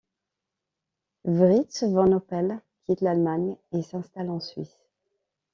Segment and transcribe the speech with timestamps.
[1.27, 4.79] Fritz von Opel quitte l'Allemagne et s'installe en Suisse.